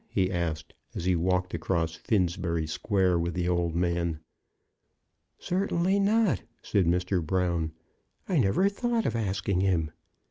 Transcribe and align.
he 0.09 0.31
asked, 0.31 0.73
as 0.95 1.05
he 1.05 1.15
walked 1.15 1.53
across 1.53 1.93
Finsbury 1.93 2.65
Square 2.65 3.19
with 3.19 3.35
the 3.35 3.47
old 3.47 3.75
man. 3.75 4.19
"Certainly 5.37 5.99
not," 5.99 6.41
said 6.63 6.87
Mr. 6.87 7.23
Brown; 7.23 7.71
"I 8.27 8.39
never 8.39 8.67
thought 8.67 9.05
of 9.05 9.15
asking 9.15 9.59
him." 9.61 9.91